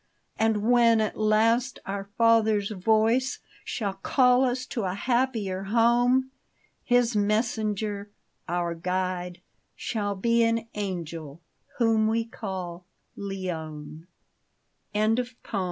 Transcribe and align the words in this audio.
And 0.39 0.63
when 0.67 0.99
at 0.99 1.15
last 1.15 1.77
our 1.85 2.05
Father's 2.17 2.71
voice 2.71 3.37
Shall 3.63 3.93
call 3.93 4.43
us 4.43 4.65
to 4.65 4.81
a 4.85 4.95
happier 4.95 5.65
home, 5.65 6.31
His 6.83 7.15
messenger— 7.15 8.09
our 8.57 8.73
guide— 8.73 9.41
shall 9.75 10.15
be 10.15 10.43
An 10.43 10.67
angel 10.73 11.39
whom 11.77 12.07
we 12.07 12.25
call— 12.25 12.87
Leone 13.15 14.07
1 14.93 15.17
50 15.17 15.37
JUNE. 15.43 15.59